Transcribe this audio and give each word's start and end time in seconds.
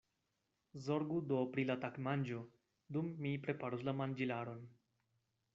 Zorgu 0.85 1.19
do 1.33 1.41
pri 1.51 1.67
la 1.71 1.75
tagmanĝo, 1.83 2.41
dum 2.97 3.13
mi 3.27 3.37
preparos 3.47 3.87
la 3.91 3.97
manĝilaron. 4.03 4.69